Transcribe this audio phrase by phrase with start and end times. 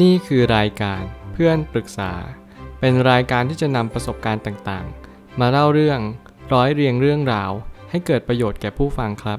[0.00, 2.12] นี่คือรายการเพื่อนปรึกษา
[2.80, 6.00] เป็นรายการที่จะนำประสบการณ์ต่างๆ มาเล่าเรื่อง
[6.52, 7.50] ร้อยเรียงเรื่องราว
[7.90, 9.38] ให้เกิดประโยชน์แก่ผู้ฟังครับ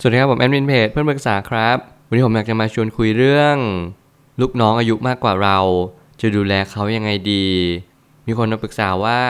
[0.00, 3.56] สวัสดีครับผมแอดมินเพจเพื่อนปรึกษาครับ วันนี้ผมอยากจะมาชวนคุยเรื่อง
[4.40, 5.58] ลูกน้องอายุมากกว่าเรา
[6.20, 7.46] จะดูแลเขายังไงดี
[8.26, 9.20] มีคนมาปรึกษาว่า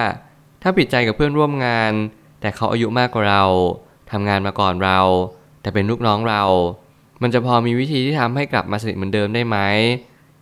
[0.62, 1.92] ถ้าปิดใจกับเพื่อนร่วมงาน
[2.40, 3.44] แต่เขาอายุมากกว่าเรา
[4.10, 5.00] ทำงานมาก่อนเรา
[5.60, 6.42] แต่เป็นลูกน้องเรา
[7.22, 9.58] มันจะพอมีวิธีที่ทำให้กลับมาสนิทเหมือนเดิมได้ไหม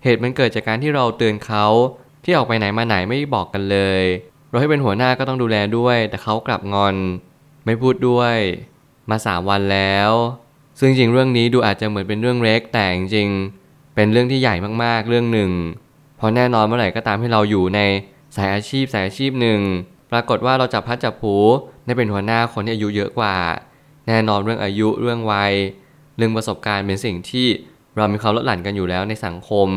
[0.05, 1.67] เหตุมันเกิดจากการที่เราเตือนเขา
[2.25, 4.03] ที่ออกไปไหนมาไหนไม่บอกกันเลย
[4.49, 6.95] เราให้เป็นหัวหน้าก็ต้องดูแลด้วย แต่เขากลับงอน
[7.65, 8.37] ไม่พูดด้วย
[9.11, 10.11] มาสามวันแล้ว
[10.79, 13.29] ซึ่งจริงเรื่องนี้ดูอาจจะเหมือนเป็นเรื่องเล็กแต่จริง
[13.95, 14.55] เป็นเรื่องที่ใหญ่
[14.85, 15.51] มากๆเรื่องหนึ่ง
[16.17, 17.81] เพราะแน่นอนเมื่อไหร่ก็ตามที่เราอยู่ใน
[18.37, 19.61] สายอาชีพสายอาชีพหนึ่ง
[20.13, 21.35] ปรากฏว่าเราจับพัดจับผู
[21.85, 23.37] ได้เป็นหัวหน้าคนที่อายุเยอะกว่า
[24.09, 25.53] แน่นอนเรื่องอายุเรื่องวัย
[26.19, 27.47] เรื่องประสบการณ์เป็นสิ่งที่
[27.97, 29.69] เรามีความลดหลั่นกันอยู่แล้วในสังคม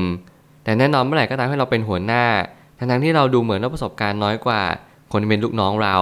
[0.63, 2.25] แต่แน่นอนเมื่อไหร่ก็ตามที่เราเป็นหัวหน้า
[2.77, 4.61] ทั้งที่เราดูเหมือนว่าประสบการณ์น้อยกว่า
[5.11, 5.97] คนที่เป็นลูกน้องเรา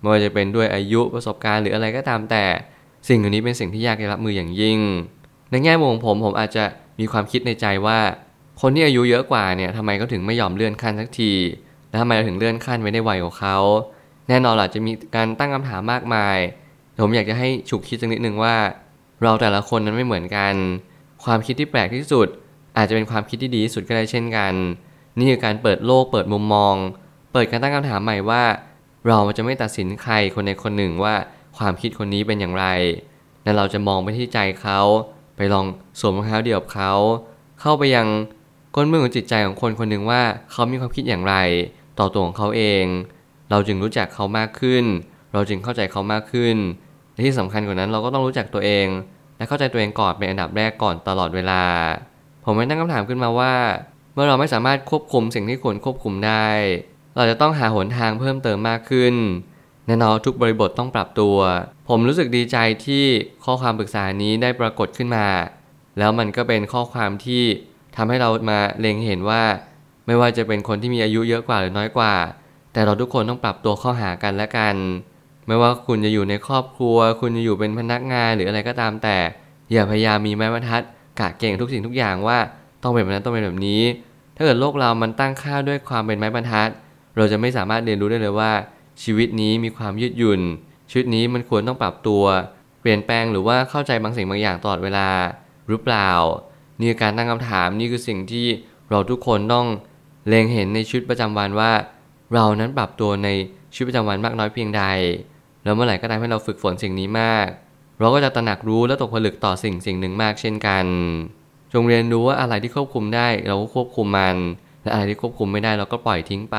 [0.00, 2.44] ไม่ว่าจะเป็นด้วยอายุประสบการณ์หรืออะไรก็ตามแต่
[3.08, 4.78] สิ่งเหล่านี้เป็นสิ่งที่ยากจะรับมืออย่างยิ่ง
[5.50, 6.64] ในแง่มุมของผมผมอาจจะ
[7.00, 7.98] มีความคิดในใจว่า
[8.60, 11.32] คนที่อายุเยอะกว่าเนี่ยทำไมเขาถึงไม่ยอมเลื่อนขั้นสักที
[11.88, 13.56] แล้วทำไมเราถึงเลื่อนขั้นไว้ได้ไวกว่าเขา
[14.28, 16.36] แน่นอนหละจะมีการตั้งคำถามมากมาย
[17.02, 18.54] ผมอยากจะให้ฉุกคิดสักนิดนึงว่า
[19.22, 20.54] เราแต่ละคนนั้นไม่เหมือนกัน
[21.24, 22.28] ความคิดที่แปลกที่สุด
[22.76, 24.54] อาจจะเป็นความคิดที่ดีที่สุดก็ได้เช่นกัน
[25.18, 26.74] นี่คือการเปิดโลกเปิดมุมมอง
[27.32, 28.42] เปิดการตั้งคำถามใหม่ว่า
[29.08, 31.14] เราจะไม่ตัดสินใครคนใดคนหนึ่งว่า
[31.58, 32.66] ความคิดคนนี้เป็นอย่างไร
[33.44, 34.80] และเราจะมองไปที่ใจเขา
[35.36, 35.66] ไปลอง
[36.00, 36.92] สวมรองเท้าเดี่ยวกับเขา
[37.60, 38.06] เข้าไปยัง
[38.74, 41.34] ก้นมือของจิตใจของคนคนหนึ่งว่าเขามีความคิดอย่างไร
[41.98, 42.84] ต่อตัวของเขาเอง
[43.50, 44.84] เราจึงรู้จักเขามากขึ้น
[45.32, 46.56] เราจึงเข้าใจเขามากขึ้น
[47.24, 48.86] ที่สำคัญกว่านั้นเราก็ต้องรู้จักตัวเอง
[49.36, 51.62] และเข้าใจตัวเองก่อนเป็นอันดับแรกก่อนตลอดเวลา
[52.44, 53.54] ผมไม่ตั้งคำถามขึ้นมาว่า
[54.14, 56.48] เมื่อเราไม่สามารถควบคุมสิ่งที่ควรควบคุมได้
[57.16, 59.14] เราจะต้องหาหนทางเพิ่มเติมมากขึ้น
[59.86, 61.36] แน่นอนทุกบริบทต้องปรับตัว
[61.88, 63.04] ผมรู้สึกดีใจที่
[63.44, 65.26] ข้อความปรึกษานี้ได้ปรากฏขึ้นมา
[65.98, 67.42] แล้วมันก็เป็นข้อความที่
[67.96, 69.42] ทำให้เรามาเล็งเห็นว่า
[70.06, 72.14] ไม่ว่าจะเป็นคนที่มีอายุเยอะกว่าหรือน้อยกว่า
[72.72, 74.76] แต่เราทุกคนต้องปรับตัวเข้าหากันและกัน
[75.46, 79.16] ไม่ว่าคุณจะอยู่ในครอบครัว คุณจะอยู่เป็นพนักงานหรืออะไรก็ตามแต่
[79.72, 80.82] อย่าพยายามมีไม้บรรทัด
[81.20, 82.38] กะเก่งทุกสิ่งทุกอย่างว่า
[82.82, 83.82] ต้องเป็นแบบนั้นต้องเป็นแบบนี้
[84.36, 86.68] ถ้าเกิดโลกเรามันตั้งค่าด้วยความเป็นไม้บรรทัด
[87.16, 88.52] เราจะไม่สามารถเรียนรู้ได้เลยว่า
[89.02, 90.40] ชีวิตนี้มีความยืดหยุ่น
[90.90, 92.24] ชีวิตนี้มันควรต้องปรับตัว
[92.80, 95.08] เปลี่ยนแปลงหรือว่าเข้าใจบางสิ่งบางอย่างตลอดเวลา
[95.68, 96.10] หรือเปล่า
[96.78, 98.46] นี่คือการตั้งคำถามนี่คือสิ่งที่
[98.90, 99.66] เราทุกคนต้อง
[100.28, 101.72] เล็งเห็นในชีวิตประจำวันว่า
[102.34, 103.28] เรานั้นปรับตัวใน
[103.74, 104.82] ชีวิตประจำวันมากน้อยเพียงใด
[105.64, 107.48] แล้วเมื่อไหร่ก็ตามให้เราฝึกฝนสิ่งนี้มาก
[107.98, 110.86] เราก็จะตระหนักรู้และตกผลึกต่อสิ่งสิ่งหนึ่งมากเช่นกัน
[111.72, 114.36] จงเรียนรู้ว่าอะไรที่ควบคุมได้เราก็ควบคุมมัน
[114.82, 116.58] และอะไรที่ควบคุมไม่ได้เราก็ปล่อยทิ้งไป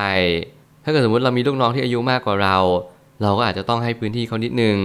[0.84, 2.58] ถ้าเกิดสมมติเรามีลูกน้องที่อายุมากกว่าเรา
[3.22, 4.78] เราก็อาจจะต้องให้พื้นที่เขานิดนึง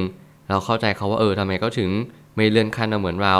[0.49, 1.91] เราเข้าใจเขาว่าเออทำไมเขาถึง
[2.37, 3.39] ไม่เลื่อนขั้นมาเหมือนเรา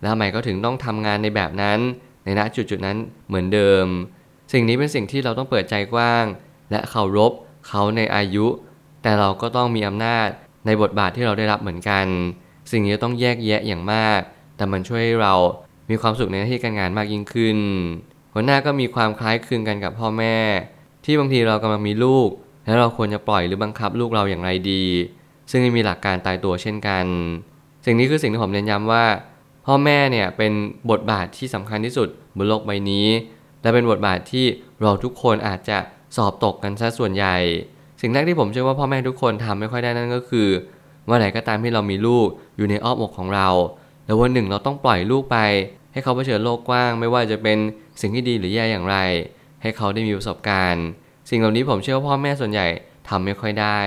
[0.00, 1.78] แล้วทำไมเขาถึงต้องทำงานในแบบนั้น
[2.24, 2.96] ในณจุดจุดนั้น
[3.28, 3.86] เหมือนเดิม
[4.52, 6.24] สิ่งนี้เป็นสิ่งที่เราต้องเปิดใจกว้าง
[6.70, 7.32] และเคารพ
[7.68, 8.46] เขาในอายุ
[9.02, 10.28] แต่เราก็ต้องมีอำนาจ
[10.66, 12.06] ในบทบาทที่เราได้รับเหมือนกัน
[12.70, 14.20] สิ่งนี้ต้องแยกแยะอย่างมาก
[14.56, 15.34] แต่มันช่วยให้เรา
[15.90, 17.58] มีความสุขในหน้าที่การงานมากยิ่งขึ้น
[18.34, 20.36] หัวหน้าก็มีความคล้ายคลึงกันกับพ่อแม่
[21.04, 22.28] ที่บางทีเรากำลังมีลูก
[22.66, 24.84] แล้วเราควรจะปล่อยหรือบังคับลูกเราอย่างไรดี
[25.50, 27.06] ซึ่งมีหลักการตายตัวเช่นกัน
[27.84, 29.04] สิ่งนี้คือสิ่งที่ผมเน้นย้ำว่า
[29.66, 30.52] พ่อแม่เนี่ยเป็น
[30.90, 33.06] บทบาทที่สำคัญที่สุดบนโลกใบนี้
[33.62, 34.46] และเป็นบทบาทที่
[34.82, 35.78] เราทุกคนอาจจะ
[36.16, 37.36] สอบตกกันซะส่วนใหญ่
[38.00, 40.48] สิ่งแรกที่ผมเชื่อว่าพ่อแม่ทุกคนทำไม่ค่อยได้นั่นก็คือ
[41.06, 42.26] เมื่อไหร่ก็ตามที่เรามีลูก
[42.56, 43.48] อยู่ในอ้อมอกของเรา
[44.06, 45.38] แล้ววันหนึ่งเราต้องปล่อยลูกไป
[45.92, 47.58] ให้เขาเผชิญโลกกว้าง ไม่ว่าจะเป็น
[48.00, 48.96] สิ่งที่ดีหรือแย่อย่างไร
[49.62, 50.84] ให้เขาได้มีประสบการณ์
[51.30, 52.66] สิ่งเหล่านี้ผมเชื่อว่าพ่อแม่ส่วนใหญ่
[53.08, 53.78] ทำไม่ค่อยได้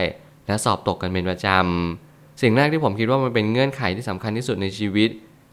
[0.48, 5.10] และสอบตกกันเป็นประจำสิ่งแรกที่ผมคิดว่ามันเป็นเงื่อนไขที่สำคัญที่สุดในชีวิต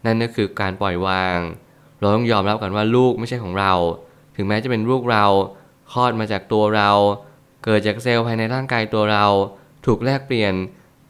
[0.07, 1.39] นั่นก็คือการปล่อยวาง
[2.01, 3.73] เราต้องยอมรับกันว่าลูกไม่ใช่ของเรา
[4.37, 5.25] ถึงแม้จะเป็นลูกเรา
[5.93, 6.91] คลอดมาจากตัวเรา
[7.71, 9.27] เกิดจากเซลล์ภายในร่างกายตัวเรา
[9.87, 10.55] ถูกแลกเปลี่ยน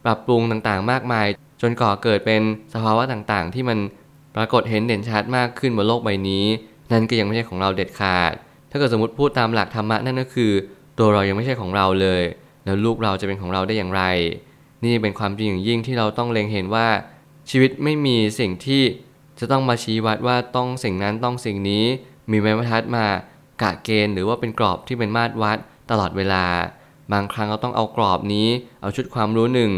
[0.05, 1.27] ปรับปรุงต่างๆ มากมาย
[1.61, 2.41] จนก่อเกิดเป็น
[2.75, 3.79] สภาวะต่างๆ ที่มัน
[4.37, 6.45] ปรากฏเห็นเด่นชัดมากขึ้นบนโลกใบนี้
[6.93, 8.33] นั่นก็ยังไม่ใช่ของเราเด็ดขาด
[8.71, 10.53] ถ้าเกิดสมมติพูดตามหลักธรรมะนั่นก็คือ
[10.99, 12.23] ตัวเรายังไม่ใช่ของเราเลย
[12.65, 14.03] แล้วลูกเราจะเป็นของเราได้อย่างไร
[14.83, 16.89] นี่เป็นความจริงอย่างยิ่งที่เราต้องเล็งเห็นว่า
[17.51, 18.83] ชีวิตไม่มีสิ่งที่
[19.39, 21.85] จะต้องมาชี้วัดว่าต้องสิ่งนั้นต้องสิ่งนี้
[22.31, 23.07] มีไม้บรรทัดมา
[23.63, 25.59] กะเกณฑ์หรือว่าเป็นกรอบที่เป็นมาตรวัด
[25.91, 26.45] ตลอดเวลา
[27.13, 28.49] บางครั้งเราต้องเอากรอบนี้
[28.83, 29.71] เอาชุดความรู้หนึ่ง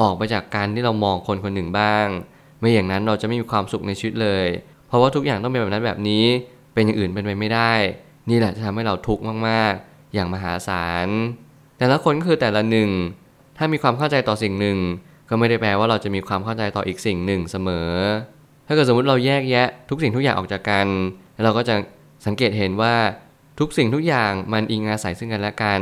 [0.00, 2.06] ออกไปจากการที่เรามองคนคนหนึ่งบ้าง
[2.60, 4.46] ไม่อย่างนั้นเราจะไม่มีความสุขในชีวิตเลย
[4.88, 6.24] เพราะว่าทุกอย่างต้องเป็นแบบนั้นแบบนี้
[6.74, 7.72] เป็นอย่างอื่นเป็นไปไม่ได้
[8.30, 11.08] นี่แหละจะทำให้เราทุกข์มากๆ อย่างมหาศาล
[11.78, 12.90] แต่ละคนก็คือแต่ละหนึ่ง
[13.56, 14.78] ถ้ามีความเข้าใจต่อสิ่งหนึ่ง
[15.28, 17.90] ก็ไม่ได้แปลว่าเราจะมีความเข้าใจต่ออีกสิ่งหนึ่งเสมอ
[18.66, 20.86] ถ้าเกิดสมมติเราแยกแยะทุกสิ่งทุกอย่างออกจากกัน
[21.44, 21.74] เราก็จะ
[22.26, 22.94] สังเกตเห็นว่า
[23.58, 25.80] ทุกสิ่งทุกอย่างมันอิงอาศัยซึ่งกันและกัน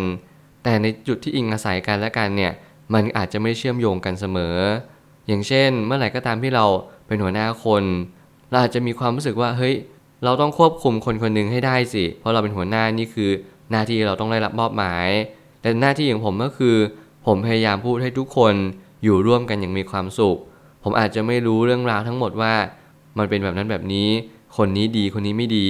[0.63, 2.53] แต่ในจุดที่อิงอาศัยกันและกันเนี่ย
[2.95, 4.57] มันอาจจะไม่เชื่อมโยงกันเสมอ
[5.27, 6.67] อย่างเช่น เมื่อไหร่ก็ตามที่เรา
[7.07, 7.85] เป็นหัวหน้าคน
[8.51, 9.75] เราอาจจะมีความรู้สึกว่า เฮ้ย
[10.25, 13.31] เราต้องควบคุมคนคนหนึ่งให้ได้สิ เพราะเราเป็นหัวหน้านี่คือ
[13.71, 15.09] หน้าที่เราต้องได้รับมอบหมาย
[15.61, 16.77] แต่หน้าที่ของผมก็คือ
[17.27, 18.55] ผมพยายามพูดให้ทุกคน
[19.05, 20.39] อยู่ร่วมกันอย่างมีความสุข
[20.83, 22.55] ผมอาจจะไม่รู้เรื่องราวทั้งหมดว่า
[23.19, 24.09] มันเป็นแบบนั้นแบบนี้
[24.57, 25.69] คนนี้ดีคนนี้ไม่ดี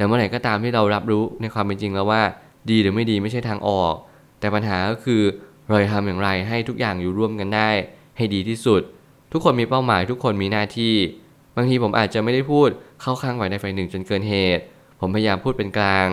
[0.00, 2.22] แต่เมื่อไหร่ก็ตามที่เรารับรู้ในความเป็นจริงแล้วว่า
[2.70, 3.94] ดีหรือไม่ดีไม่ใช่ทางออก
[4.40, 5.22] แต่ปัญหาก็คือ
[5.68, 7.70] เราจะทำอย่างไรให้ทุกอย่างอยู่ร่วมกันได้
[8.16, 8.80] ให้ดีที่สุด
[9.32, 10.94] ทุกคนมีเป้าหมายทุกคนมีหน้าที่
[11.56, 12.68] บางทีผมอาจจะไม่ได้พูด
[13.00, 14.62] เข้าข้างฝ่ายใดฝ่ายหนึ่งจนเกินเหตุ
[15.00, 16.08] ผมพยายามพูดเป็นกลาง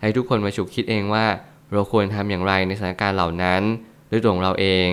[0.00, 1.26] ให้ทุกคนมาฉุกคิดเองว่า
[1.72, 3.62] เราควรทำอย่างไรในสถานการณ์เหล่านั้น
[4.10, 4.88] ด้วยตัวของเราเอง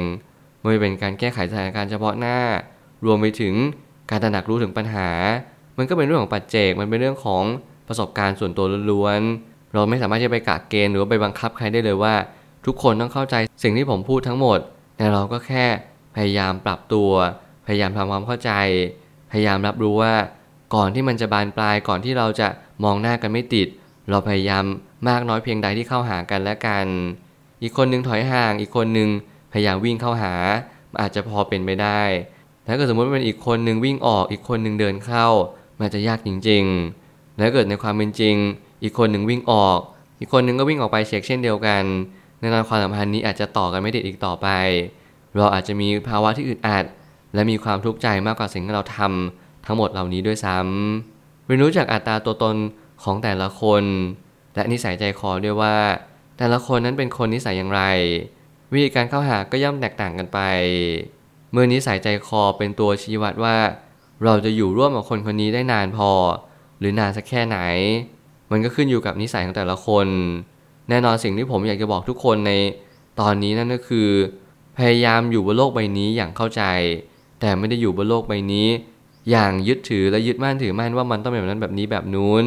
[0.62, 2.39] ไม่เป็นการแก้ไขสถานการณ์เฉพาะหน้า
[3.06, 3.54] รวมไปถึง
[4.10, 5.10] การตระหนักรู้ถึงปัญหา
[5.78, 7.44] มันก็เป็นเรื่องของปัจเจกมันเป็นเรื่องของ
[7.88, 12.16] ประสบการณ์ส่วนตัวล้วนๆ เราไม่สามารถจะไปกะเกณฑ์หรือว่าไปบังคับใครได้เลยว่า
[12.66, 14.60] ทุกคนต้องเข้าใจสิ่งที่ผมพูดทั้งหมด
[14.98, 15.66] แต่เราก็แค่
[16.16, 17.12] พยายามปรับตัว
[17.66, 18.52] พยายามทำความเข้าใจ
[19.32, 20.14] พยายามรับรู้ว่า
[20.76, 22.48] ก่อนที่มันจะบานปลายก่อนที่เราจะ
[22.84, 23.68] มองหน้ากันไม่ติด
[24.10, 24.64] เราพยายาม
[25.08, 26.86] มากน้อยเพียงใดที่เข้าหากันและกัน
[27.62, 29.10] อีกคนนึงถอยห่าง อีกคนนึง
[29.54, 30.34] พยายามวิ่งเข้าหา
[31.02, 32.02] อาจจะพอเป็นไปได้
[32.68, 35.28] ถ้าเกิดสมมติเป็นอีกคนนึงวิ่งออกอีกคนนึงเดินเข้า
[35.80, 37.03] มันจะยากจริง ๆ
[37.38, 38.36] แล้วเกิดในความเป็นจริง
[38.84, 39.80] อีกคนหนึ่งวิ่งออก
[40.20, 41.84] อีกคนหนึ่งก็วิ่งออกไปเช็คเช่นเดียวกัน
[42.40, 44.48] ในตอนความสัมพันธ์นี้อาจจะต่อกันไม่ติดอีกต่อไป
[45.36, 46.86] เราอาจจะมีภาวะที่อึดอัด
[47.34, 52.56] และมีความทุกข์ใจมากกว่าสิ่งที่เราทำทั้งหมดเหล่านี้ด้วยซ้ำเรียนรู้จากอัตราตัวตน
[53.04, 53.84] ของแต่ละคน
[54.56, 55.76] และนิสัยใจคอด้วยว่า
[56.38, 57.82] แต่ละคนนั้นเป็นคนนิสัยอย่างไร
[58.74, 60.40] วิธีการเข้าหาก็ย่อมแตกต่างกันไป
[61.52, 63.58] เมื่อนิสัยใจคอเป็นตัวชี้วัดว่า
[64.24, 66.12] เราจะอยู่ร่วมกับคนคนนี้ได้นานพอ
[66.84, 67.60] หรือนานสักแค่ไหน
[68.52, 70.08] มันก็ขึ้นอยู่กับนิสัยของแต่ละคน
[70.90, 72.52] แน่นอนสิ่งที่ผมอยากจะบอกทุกคนใน
[73.20, 74.10] ตอนนี้นั่นก็คือ
[74.78, 76.64] พยายามอยู่บนโลกใบนี้อย่างเข้าใจ
[77.40, 78.68] แต่ไม่ได้อยู่บนโลกใบนี้
[79.32, 82.44] อย่างยึดถือและยึดมั่นถือมั่นว่ามันต้องเป็นแบบนั้นแบบนี้แบบนู้น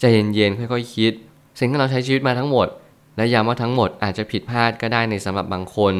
[0.00, 1.12] ใจเย็นๆค่อยๆคิด
[1.58, 2.66] สิ่งที่เราใช้ชีวิตมาทั้งหมด
[3.16, 5.94] และย้ำว่าทั้งหมดอาจจะผิดพลาดก็ได้ในสำหรับบางคน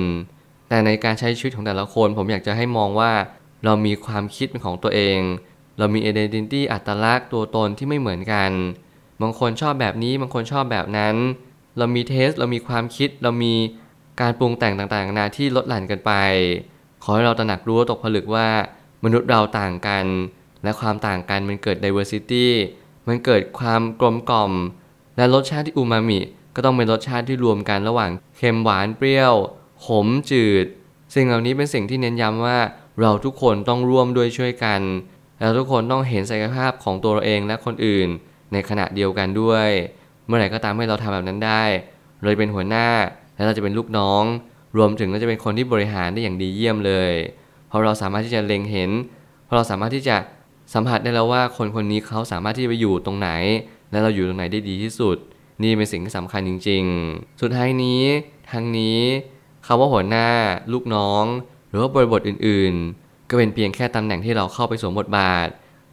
[0.68, 3.10] แต่ในการใช้ชีวิตของแต่ละคน ผมอยากจะให้มองว่า
[3.64, 5.18] เรามีความคิดเป็นของตัวเอง
[5.78, 8.50] เรามี identity อัตลักษณ์ตัวตนที่ไม่เหมือนกัน
[9.22, 11.14] บางคนชอบแบบนี้บางคนชอบแบบนั้น
[11.78, 13.54] เรามีเทสเรามีความคิด เรามี
[14.20, 16.12] การปรุงแต่งต่างๆนานาที่ลดหลั่นกันไป
[17.02, 18.48] ขอให้เราตระหนักรู้ตกผลึกว่า
[19.04, 20.06] มนุษย์เราต่างกัน
[20.64, 22.46] และความต่างกันมันเกิด diversity
[23.08, 24.52] มันเกิดความกลมกล่อม
[25.16, 26.20] และรสชาติที่อูมามิ
[26.54, 29.34] ก็ต้องเป็นรสชาติที่รวมกันระหว่างเค็มหวานเปรี้ยว
[29.84, 30.66] ขมจืด
[31.14, 32.58] สิ่งเหล่านี้เป็นสิ่งที่เน้นย้ำว่า
[33.00, 34.80] เราทุกคนต้องร่วมด้วยช่วยกัน
[35.42, 38.08] แล้วทุกคนต้องเห็นศักยภาพของตัวเราเองและคนอื่น
[38.52, 39.68] ในขณะเดียวกันด้วย
[40.26, 41.64] เมื่อไหร่ก็ตามให้เราทำแบบนั้นได้
[42.20, 42.88] เราจะเป็นหัวหน้า
[43.36, 44.24] และเราจะเป็นลูกน้อง
[44.76, 47.12] รวมถึงเราจะเป็นคนที่บริหารได้อย่างดีเยี่ยมเลย
[47.68, 48.90] เพราะเราสามารถที่จะเล็งเห็น
[49.44, 50.16] เพราะเราสามารถที่จะ
[50.74, 53.30] สัมผัสได้แล้วว่าคนคนนี้เขาสามารถที่จะไปอยู่ตรงไหน
[53.90, 55.16] และเราอยู่ตรงไหนได้ดีที่สุด
[55.62, 58.02] นี่เป็นสิ่งที่สำคัญจริง ๆ สุดท้ายนี้
[58.50, 59.00] ทางนี้
[59.66, 60.28] คำว่าหัวหน้า
[60.72, 61.24] ลูกน้อง
[61.68, 65.48] หรือว่าบริบทอื่นๆ ก็เป็นเพียงแค่ตำแหน่งที่เราเข้าไปสวมบทบาท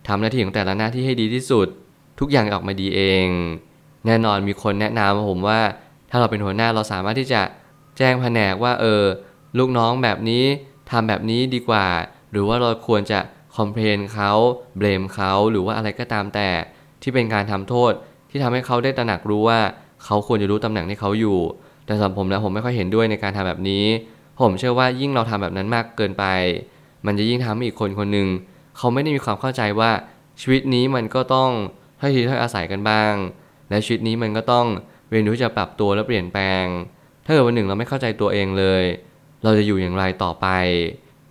[0.08, 1.68] ทำหน้าที่ของแต่ละหน้าที่ให้ดีที่สุด
[2.20, 3.28] ทุกอย่างออกมาดีเอง
[4.06, 5.60] แน่นอนมีคนแนะนำผมว่า
[6.10, 7.42] ถ้าเราเป็นหัวหน้าเราสามารถที่จะ
[7.98, 9.04] แจ้งแผนกว่าเออ
[9.58, 10.44] ลูกน้องแบบนี้
[10.92, 11.88] ทำแบบนี้ดีกว่า
[12.32, 13.20] หรือว่าเราควรจะ
[13.56, 14.32] คอมเพลนเขา
[14.78, 16.50] เบลมเขาหรือว่าอะไรก็ตามแต่
[17.02, 17.92] ที่เป็นการทำโทษ
[18.30, 19.60] ที่ทำให้เขาได้ตระหนักรู้ว่า
[20.06, 21.40] เขาควรจะรู้ตำแหน่งที่เขาอยู่
[21.86, 23.86] แต่สำหรับผมแล้วผมไม่ค่อยเห็นด้วยในการทำแบบนี้
[24.40, 26.26] ผมเชื่อว่ายิ่งเราทำแบบนั้นมากเกินไป
[27.06, 28.28] มันจะยิ่งทำให้อีกคนคนหนึ่ง
[28.78, 29.92] เขาไม่ได้มีความเข้าใจว่า
[30.42, 31.52] ชีวิตนี้มันก็ต้อง
[32.00, 33.14] ให้ทีถ้อยอาศัยกันบ้าง
[33.70, 34.66] และชีวิตนี้มันก็ต้อง
[35.10, 36.66] เรียนรู้จะปรับตัวและเปลี่ยนแปลง
[37.26, 38.84] ถ้าเกิดวันหนึ่งเราไม่เข้าใจตัวเองเลย
[39.44, 40.48] เราจะอยู่อย่างไรต่อไป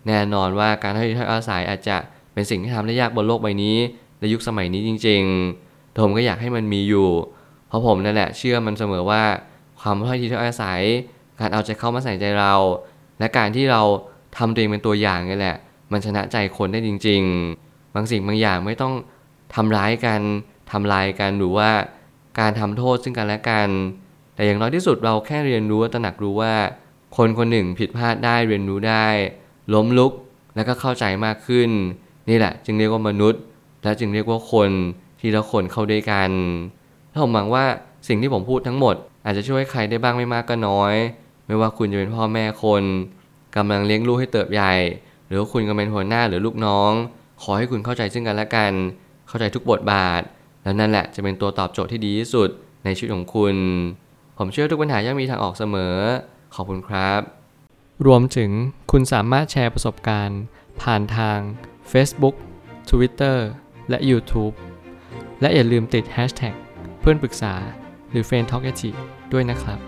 [0.07, 1.97] แน่นอนว่าการให้ทีถ้อยอาศัยอาจจะ
[2.33, 3.77] เป็นสิ่งที่ทำได้ยากบนโลกใบนี้
[4.21, 7.09] ในยุคสมัยนี้จริงๆผมก็อยากให้มันมีอยู่
[7.69, 9.23] เพราะผมนั่นแหละเชื่อมันเสมอว่า
[9.81, 10.81] ความให้ทีถ้อยอาศัย
[11.39, 12.55] การเอาใจเข้ามาใส่ใจเรา
[13.19, 13.83] และการที่เรา
[14.39, 15.57] ทำตัวเองเป็นตัวอย่างนี่แหละ
[15.93, 17.23] มันชนะใจคนได้จริง
[17.59, 18.95] ๆ บางสิ่งบางอย่างไม่ต้อง
[19.55, 20.21] ทำร้ายกัน
[20.73, 21.71] ทำลายกันหรือว่า
[22.41, 23.69] การทำโทษซึ่งกันและกัน
[24.35, 26.55] แต่อย่างน้อยที่สุดเราแค่เรียนรู้ตระหนักรู้ว่า
[27.17, 29.07] คนคนหนึ่งผิดพลาดได้เรียนรู้ได้
[29.75, 30.13] ล้มลุก
[30.55, 31.71] แล้วก็เข้าใจมากขึ้น
[32.29, 33.41] นี่แหละ จึงเรียกว่ามนุษย์
[33.83, 34.71] และจึงเรียกว่าคน
[35.21, 36.31] ที่ละคนเข้าด้วยกัน
[37.13, 37.65] ถ้าผมหวังว่า
[38.09, 40.95] สิ่งที่ผมพูดทั้งหมด อาจจะช่วยใครได้บ้างไม่มากก็น้อย
[41.47, 42.83] ไม่ว่าคุณจะเป็นพ่อแม่คน
[43.57, 44.73] กำลังเลี้ยงลูกให้เติบใหญ่
[45.27, 46.93] หรือว่าคุณกำลังเป็นหัวหน้าหรือลูกน้อง
[47.43, 48.73] ขอให้คุณเข้าใจซึ่งกันและกัน
[49.29, 50.23] เข้าใจทุกบทบาท
[50.63, 52.49] แล้วนั่นแหละจะเป็นตัวตอบโจทย์ที่ดีที่สุด
[52.85, 53.57] ในชีวิตของคุณ
[54.39, 55.95] ผมเชื่อทุกปัญหาย่อมมีทางออกเสมอ
[56.55, 57.21] ขอบคุณครับ
[58.07, 58.51] รวมถึง
[58.91, 60.41] คุณสามารถแชร์ประสบการณ์
[60.83, 61.39] ผ่านทาง
[61.93, 62.35] Facebook
[62.91, 63.39] Twitter
[63.89, 64.55] และ YouTube
[65.41, 66.55] และอย่าลืมติด Hashtag
[67.01, 67.55] เพื่อนปรึกษา
[68.11, 68.65] หรือ f r ร e n d t a l k
[69.33, 69.79] ด้วยนะครับ